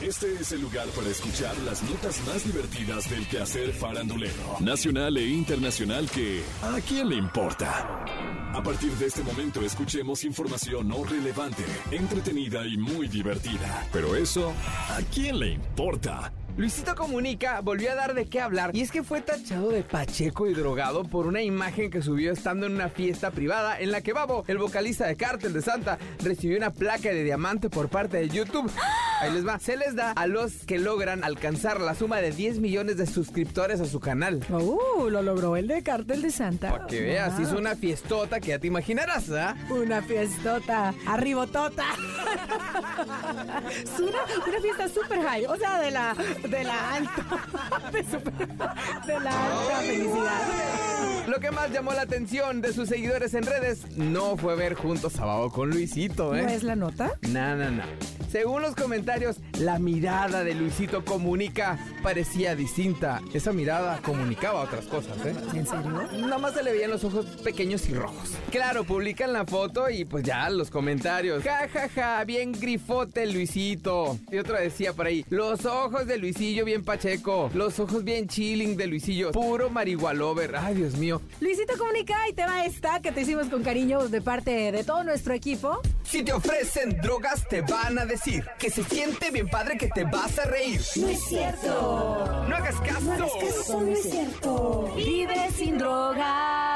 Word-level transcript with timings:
Este 0.00 0.32
es 0.32 0.52
el 0.52 0.60
lugar 0.60 0.86
para 0.90 1.08
escuchar 1.08 1.58
las 1.66 1.82
notas 1.82 2.24
más 2.24 2.44
divertidas 2.44 3.10
del 3.10 3.26
quehacer 3.26 3.72
farandulero, 3.72 4.56
nacional 4.60 5.16
e 5.16 5.26
internacional 5.26 6.08
que 6.08 6.40
¿a 6.62 6.80
quién 6.86 7.08
le 7.08 7.16
importa? 7.16 8.04
A 8.54 8.62
partir 8.62 8.92
de 8.92 9.06
este 9.06 9.24
momento 9.24 9.60
escuchemos 9.60 10.22
información 10.22 10.86
no 10.86 11.02
relevante, 11.02 11.64
entretenida 11.90 12.64
y 12.64 12.76
muy 12.76 13.08
divertida. 13.08 13.88
Pero 13.92 14.14
eso, 14.14 14.52
¿a 14.88 15.00
quién 15.12 15.40
le 15.40 15.50
importa? 15.50 16.32
Luisito 16.56 16.94
Comunica 16.94 17.60
volvió 17.60 17.90
a 17.90 17.96
dar 17.96 18.14
de 18.14 18.26
qué 18.26 18.40
hablar 18.40 18.70
y 18.74 18.82
es 18.82 18.92
que 18.92 19.02
fue 19.02 19.20
tachado 19.20 19.70
de 19.70 19.82
pacheco 19.82 20.46
y 20.46 20.54
drogado 20.54 21.02
por 21.04 21.26
una 21.26 21.42
imagen 21.42 21.90
que 21.90 22.02
subió 22.02 22.32
estando 22.32 22.66
en 22.66 22.74
una 22.74 22.88
fiesta 22.88 23.32
privada 23.32 23.80
en 23.80 23.90
la 23.90 24.00
que 24.00 24.12
Babo, 24.12 24.44
el 24.46 24.58
vocalista 24.58 25.08
de 25.08 25.16
Cártel 25.16 25.52
de 25.52 25.62
Santa, 25.62 25.98
recibió 26.22 26.56
una 26.56 26.70
placa 26.70 27.08
de 27.08 27.24
diamante 27.24 27.68
por 27.68 27.88
parte 27.88 28.18
de 28.18 28.28
YouTube. 28.28 28.70
Ahí 29.20 29.32
les 29.32 29.46
va. 29.46 29.58
Se 29.58 29.76
les 29.76 29.94
da 29.96 30.12
a 30.12 30.26
los 30.26 30.52
que 30.66 30.78
logran 30.78 31.24
alcanzar 31.24 31.80
la 31.80 31.94
suma 31.94 32.18
de 32.18 32.30
10 32.30 32.60
millones 32.60 32.96
de 32.96 33.06
suscriptores 33.06 33.80
a 33.80 33.86
su 33.86 33.98
canal. 34.00 34.44
Uh, 34.48 35.08
lo 35.10 35.22
logró 35.22 35.56
el 35.56 35.66
de 35.66 35.82
Cártel 35.82 36.22
de 36.22 36.30
Santa. 36.30 36.70
Para 36.70 36.86
que 36.86 37.00
veas, 37.00 37.38
hizo 37.40 37.56
una 37.58 37.74
fiestota 37.76 38.38
que 38.40 38.48
ya 38.48 38.58
te 38.58 38.66
imaginarás, 38.68 39.30
¿ah? 39.30 39.56
Una 39.70 40.02
fiestota, 40.02 40.94
arribotota. 41.06 41.84
Es 43.70 43.98
una, 44.00 44.18
una 44.46 44.60
fiesta 44.60 44.88
super 44.88 45.20
high, 45.22 45.46
o 45.46 45.56
sea, 45.56 45.80
de 45.80 45.90
la, 45.90 46.14
de 46.48 46.64
la 46.64 46.94
alta, 46.94 47.22
de, 47.92 48.04
super- 48.04 48.48
de 49.06 49.20
la 49.20 49.46
alta 49.46 49.76
felicidad. 49.80 51.26
Lo 51.28 51.40
que 51.40 51.50
más 51.50 51.70
llamó 51.70 51.92
la 51.92 52.02
atención 52.02 52.60
de 52.60 52.72
sus 52.72 52.88
seguidores 52.88 53.34
en 53.34 53.44
redes 53.44 53.86
no 53.96 54.36
fue 54.36 54.56
ver 54.56 54.74
juntos 54.74 55.18
a 55.20 55.26
con 55.52 55.70
Luisito, 55.70 56.34
¿eh? 56.34 56.42
¿No 56.42 56.48
es 56.48 56.62
la 56.62 56.76
nota? 56.76 57.12
No, 57.28 57.56
no, 57.56 57.70
no. 57.70 57.82
Según 58.30 58.60
los 58.60 58.74
comentarios, 58.74 59.36
la 59.58 59.78
mirada 59.78 60.44
de 60.44 60.54
Luisito 60.54 61.02
Comunica 61.02 61.78
parecía 62.02 62.54
distinta. 62.54 63.22
Esa 63.32 63.52
mirada 63.52 64.00
comunicaba 64.02 64.60
otras 64.60 64.84
cosas, 64.86 65.16
¿eh? 65.24 65.34
¿En 65.54 65.66
serio? 65.66 66.08
Nada 66.18 66.36
más 66.36 66.52
se 66.52 66.62
le 66.62 66.72
veían 66.72 66.90
los 66.90 67.04
ojos 67.04 67.24
pequeños 67.42 67.88
y 67.88 67.94
rojos. 67.94 68.34
Claro, 68.50 68.84
publican 68.84 69.32
la 69.32 69.46
foto 69.46 69.88
y 69.88 70.04
pues 70.04 70.24
ya 70.24 70.50
los 70.50 70.70
comentarios. 70.70 71.42
Ja, 71.42 71.68
ja, 71.72 71.88
ja, 71.88 72.24
bien 72.24 72.52
grifote 72.52 73.26
Luisito. 73.26 74.18
Y 74.30 74.36
otro 74.36 74.58
decía 74.58 74.92
por 74.92 75.06
ahí, 75.06 75.24
los 75.30 75.64
ojos 75.64 76.06
de 76.06 76.18
Luisillo 76.18 76.66
bien 76.66 76.84
pacheco. 76.84 77.50
Los 77.54 77.80
ojos 77.80 78.04
bien 78.04 78.28
chilling 78.28 78.76
de 78.76 78.88
Luisillo. 78.88 79.32
Puro 79.32 79.70
marihualover. 79.70 80.54
Ay, 80.56 80.74
Dios 80.74 80.98
mío. 80.98 81.22
Luisito 81.40 81.78
Comunica 81.78 82.16
y 82.28 82.34
te 82.34 82.42
va 82.44 82.66
esta 82.66 83.00
que 83.00 83.10
te 83.10 83.22
hicimos 83.22 83.46
con 83.48 83.62
cariño 83.62 84.08
de 84.08 84.20
parte 84.20 84.70
de 84.70 84.84
todo 84.84 85.02
nuestro 85.02 85.32
equipo. 85.32 85.80
Si 86.08 86.22
te 86.22 86.32
ofrecen 86.32 86.98
drogas, 87.02 87.46
te 87.46 87.60
van 87.60 87.98
a 87.98 88.06
decir 88.06 88.42
que 88.58 88.70
se 88.70 88.82
siente 88.82 89.30
bien 89.30 89.46
padre 89.46 89.76
que 89.76 89.88
te 89.88 90.04
vas 90.04 90.38
a 90.38 90.46
reír. 90.46 90.80
No 90.96 91.08
es 91.08 91.22
cierto. 91.28 92.46
No 92.48 92.56
hagas 92.56 92.76
caso. 92.76 93.00
No 93.02 93.12
hagas 93.12 93.32
caso, 93.38 93.80
no 93.82 93.92
es 93.92 94.10
cierto. 94.10 94.94
Vive 94.96 95.50
sin 95.54 95.76
drogas. 95.76 96.67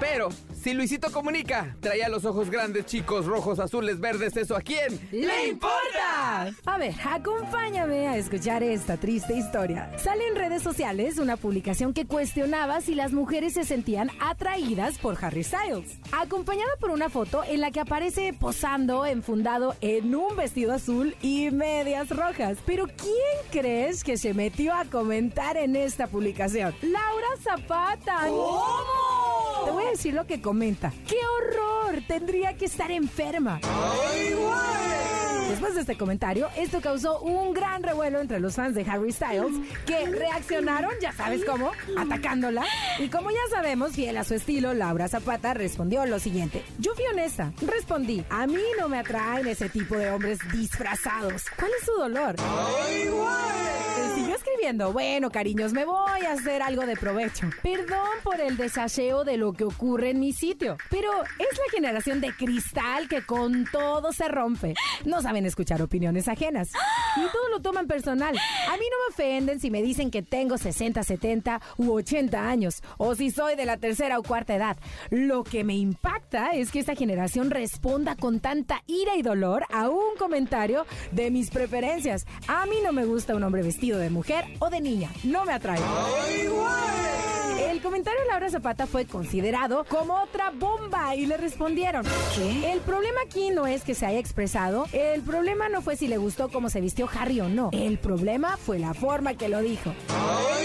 Pero, 0.00 0.28
si 0.62 0.74
Luisito 0.74 1.10
comunica, 1.10 1.76
traía 1.80 2.08
los 2.08 2.24
ojos 2.24 2.50
grandes, 2.50 2.86
chicos, 2.86 3.26
rojos, 3.26 3.58
azules, 3.58 3.98
verdes, 3.98 4.36
¿eso 4.36 4.56
a 4.56 4.60
quién? 4.60 5.00
¡Le 5.10 5.48
importa! 5.48 6.52
A 6.66 6.78
ver, 6.78 6.94
acompáñame 7.04 8.06
a 8.06 8.16
escuchar 8.16 8.62
esta 8.62 8.96
triste 8.96 9.34
historia. 9.34 9.90
Sale 9.98 10.28
en 10.28 10.36
redes 10.36 10.62
sociales 10.62 11.18
una 11.18 11.36
publicación 11.36 11.92
que 11.94 12.06
cuestionaba 12.06 12.80
si 12.80 12.94
las 12.94 13.12
mujeres 13.12 13.54
se 13.54 13.64
sentían 13.64 14.10
atraídas 14.20 14.98
por 14.98 15.22
Harry 15.24 15.42
Styles. 15.42 15.98
Acompañada 16.12 16.70
por 16.80 16.90
una 16.90 17.08
foto 17.08 17.42
en 17.44 17.60
la 17.60 17.70
que 17.72 17.80
aparece 17.80 18.32
posando, 18.32 19.04
enfundado 19.04 19.74
en 19.80 20.14
un 20.14 20.36
vestido 20.36 20.72
azul 20.72 21.16
y 21.22 21.50
medias 21.50 22.10
rojas. 22.10 22.58
Pero 22.64 22.86
¿quién 22.86 23.50
crees 23.50 24.04
que 24.04 24.16
se 24.16 24.32
metió 24.32 24.74
a 24.74 24.84
comentar 24.84 25.56
en 25.56 25.74
esta 25.76 26.06
publicación? 26.06 26.74
Laura 26.82 27.28
Zapata. 27.42 28.26
¿Cómo? 28.28 29.07
Te 29.68 29.74
voy 29.74 29.84
a 29.84 29.90
decir 29.90 30.14
lo 30.14 30.26
que 30.26 30.40
comenta. 30.40 30.94
¡Qué 31.06 31.18
horror! 31.18 32.02
Tendría 32.08 32.56
que 32.56 32.64
estar 32.64 32.90
enferma. 32.90 33.60
Después 35.50 35.74
de 35.74 35.82
este 35.82 35.98
comentario, 35.98 36.48
esto 36.56 36.80
causó 36.80 37.20
un 37.20 37.52
gran 37.52 37.82
revuelo 37.82 38.18
entre 38.22 38.40
los 38.40 38.54
fans 38.54 38.74
de 38.74 38.80
Harry 38.90 39.12
Styles 39.12 39.52
que 39.84 40.06
reaccionaron, 40.06 40.90
ya 41.02 41.12
sabes 41.12 41.44
cómo, 41.44 41.72
atacándola. 41.98 42.64
Y 42.98 43.10
como 43.10 43.30
ya 43.30 43.36
sabemos, 43.50 43.92
fiel 43.92 44.16
a 44.16 44.24
su 44.24 44.36
estilo, 44.36 44.72
Laura 44.72 45.06
Zapata 45.06 45.52
respondió 45.52 46.06
lo 46.06 46.18
siguiente. 46.18 46.62
Yo 46.78 46.94
fui 46.94 47.04
honesta, 47.12 47.52
respondí, 47.60 48.24
a 48.30 48.46
mí 48.46 48.62
no 48.78 48.88
me 48.88 49.00
atraen 49.00 49.48
ese 49.48 49.68
tipo 49.68 49.96
de 49.96 50.10
hombres 50.10 50.38
disfrazados. 50.50 51.44
¿Cuál 51.58 51.72
es 51.78 51.84
su 51.84 51.92
dolor? 51.92 52.36
Eh, 52.38 53.04
Siguió 53.04 53.77
escribiendo, 54.38 54.92
bueno, 54.92 55.30
cariños, 55.30 55.72
me 55.72 55.84
voy 55.84 56.22
a 56.22 56.32
hacer 56.32 56.62
algo 56.62 56.86
de 56.86 56.96
provecho. 56.96 57.50
Perdón 57.62 58.08
por 58.22 58.40
el 58.40 58.56
desaseo 58.56 59.24
de 59.24 59.36
lo 59.36 59.52
que 59.52 59.64
ocurre 59.64 60.10
en 60.10 60.20
mi 60.20 60.32
sitio, 60.32 60.76
pero 60.90 61.10
es 61.22 61.58
la 61.58 61.72
generación 61.72 62.20
de 62.20 62.32
cristal 62.32 63.08
que 63.08 63.22
con 63.22 63.64
todo 63.64 64.12
se 64.12 64.28
rompe. 64.28 64.74
No 65.04 65.22
saben 65.22 65.44
escuchar 65.44 65.82
opiniones 65.82 66.28
ajenas. 66.28 66.70
Y 67.16 67.22
todo 67.32 67.48
lo 67.50 67.60
toman 67.60 67.88
personal. 67.88 68.36
A 68.36 68.76
mí 68.76 68.84
no 68.90 68.96
me 69.08 69.12
ofenden 69.12 69.58
si 69.58 69.70
me 69.70 69.82
dicen 69.82 70.12
que 70.12 70.22
tengo 70.22 70.56
60, 70.56 71.02
70 71.02 71.60
u 71.76 71.92
80 71.92 72.48
años, 72.48 72.82
o 72.96 73.16
si 73.16 73.32
soy 73.32 73.56
de 73.56 73.66
la 73.66 73.76
tercera 73.76 74.20
o 74.20 74.22
cuarta 74.22 74.54
edad. 74.54 74.76
Lo 75.10 75.42
que 75.42 75.64
me 75.64 75.74
impacta 75.74 76.50
es 76.50 76.70
que 76.70 76.78
esta 76.78 76.94
generación 76.94 77.50
responda 77.50 78.14
con 78.14 78.38
tanta 78.38 78.82
ira 78.86 79.16
y 79.16 79.22
dolor 79.22 79.64
a 79.70 79.88
un 79.88 80.16
comentario 80.16 80.86
de 81.10 81.32
mis 81.32 81.50
preferencias. 81.50 82.24
A 82.46 82.66
mí 82.66 82.76
no 82.84 82.92
me 82.92 83.04
gusta 83.04 83.34
un 83.34 83.42
hombre 83.42 83.62
vestido 83.62 83.98
de 83.98 84.10
mujer 84.10 84.27
o 84.58 84.70
de 84.70 84.80
niña. 84.80 85.10
No 85.24 85.44
me 85.44 85.52
atrae. 85.52 85.80
El 87.70 87.80
comentario 87.80 88.20
de 88.20 88.28
Laura 88.28 88.50
Zapata 88.50 88.86
fue 88.86 89.06
considerado 89.06 89.84
como 89.84 90.14
otra 90.22 90.50
bomba 90.50 91.14
y 91.14 91.26
le 91.26 91.36
respondieron. 91.36 92.04
¿Qué? 92.34 92.72
El 92.72 92.80
problema 92.80 93.20
aquí 93.24 93.50
no 93.50 93.66
es 93.66 93.84
que 93.84 93.94
se 93.94 94.06
haya 94.06 94.18
expresado, 94.18 94.86
el 94.92 95.22
problema 95.22 95.68
no 95.68 95.80
fue 95.80 95.96
si 95.96 96.08
le 96.08 96.18
gustó 96.18 96.48
cómo 96.48 96.70
se 96.70 96.80
vistió 96.80 97.08
Harry 97.12 97.40
o 97.40 97.48
no. 97.48 97.70
El 97.72 97.98
problema 97.98 98.56
fue 98.56 98.78
la 98.78 98.94
forma 98.94 99.34
que 99.34 99.48
lo 99.48 99.60
dijo. 99.60 99.92
Laura 100.08 100.57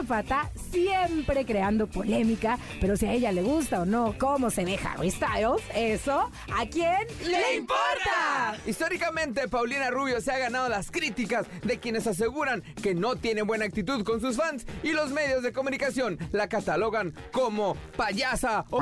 Zapata 0.00 0.50
siempre 0.72 1.44
creando 1.44 1.86
polémica, 1.86 2.58
pero 2.80 2.96
si 2.96 3.04
a 3.04 3.12
ella 3.12 3.32
le 3.32 3.42
gusta 3.42 3.82
o 3.82 3.84
no 3.84 4.14
cómo 4.18 4.48
se 4.48 4.64
ve 4.64 4.78
Harry 4.82 5.10
Styles, 5.10 5.62
eso 5.74 6.30
¿a 6.56 6.66
quién 6.70 7.06
le 7.26 7.56
importa? 7.56 8.56
Históricamente, 8.66 9.46
Paulina 9.48 9.90
Rubio 9.90 10.22
se 10.22 10.32
ha 10.32 10.38
ganado 10.38 10.70
las 10.70 10.90
críticas 10.90 11.46
de 11.62 11.78
quienes 11.78 12.06
aseguran 12.06 12.62
que 12.82 12.94
no 12.94 13.16
tiene 13.16 13.42
buena 13.42 13.66
actitud 13.66 14.02
con 14.02 14.22
sus 14.22 14.38
fans 14.38 14.64
y 14.82 14.92
los 14.92 15.10
medios 15.10 15.42
de 15.42 15.52
comunicación 15.52 16.18
la 16.32 16.48
catalogan 16.48 17.14
como 17.30 17.76
payasa 17.96 18.64
o... 18.70 18.80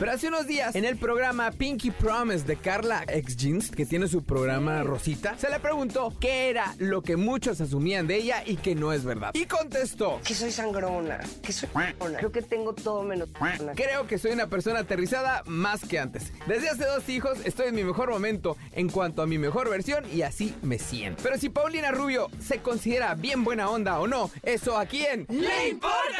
Pero 0.00 0.12
hace 0.12 0.28
unos 0.28 0.46
días, 0.46 0.74
en 0.76 0.86
el 0.86 0.96
programa 0.96 1.50
Pinky 1.50 1.90
Promise 1.90 2.46
de 2.46 2.56
Carla 2.56 3.04
X 3.06 3.36
Jeans, 3.36 3.70
que 3.70 3.84
tiene 3.84 4.08
su 4.08 4.24
programa 4.24 4.82
Rosita, 4.82 5.36
se 5.36 5.50
le 5.50 5.60
preguntó 5.60 6.14
qué 6.18 6.48
era 6.48 6.74
lo 6.78 7.02
que 7.02 7.18
muchos 7.18 7.60
asumían 7.60 8.06
de 8.06 8.16
ella 8.16 8.42
y 8.46 8.56
que 8.56 8.74
no 8.74 8.94
es 8.94 9.04
verdad. 9.04 9.32
Y 9.34 9.44
contestó, 9.44 10.18
que 10.24 10.32
soy 10.32 10.52
sangrona, 10.52 11.20
que 11.42 11.52
soy 11.52 11.68
sangrona. 11.68 12.16
Creo 12.16 12.32
que 12.32 12.40
tengo 12.40 12.72
todo 12.72 13.02
menos 13.02 13.28
sangrona. 13.38 13.74
Creo 13.74 14.06
que 14.06 14.16
soy 14.16 14.30
una 14.30 14.46
persona 14.46 14.78
aterrizada 14.78 15.42
más 15.44 15.84
que 15.84 15.98
antes. 15.98 16.32
Desde 16.46 16.70
hace 16.70 16.86
dos 16.86 17.06
hijos 17.10 17.38
estoy 17.44 17.68
en 17.68 17.74
mi 17.74 17.84
mejor 17.84 18.08
momento 18.08 18.56
en 18.72 18.88
cuanto 18.88 19.20
a 19.20 19.26
mi 19.26 19.36
mejor 19.36 19.68
versión 19.68 20.06
y 20.10 20.22
así 20.22 20.54
me 20.62 20.78
siento. 20.78 21.22
Pero 21.22 21.36
si 21.36 21.50
Paulina 21.50 21.90
Rubio 21.90 22.30
se 22.40 22.60
considera 22.60 23.14
bien 23.16 23.44
buena 23.44 23.68
onda 23.68 24.00
o 24.00 24.06
no, 24.06 24.30
¿eso 24.44 24.78
a 24.78 24.86
quién 24.86 25.26
le 25.28 25.68
importa? 25.68 26.19